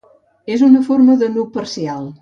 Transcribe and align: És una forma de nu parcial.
És 0.55 0.63
una 0.69 0.81
forma 0.89 1.19
de 1.25 1.31
nu 1.37 1.47
parcial. 1.59 2.11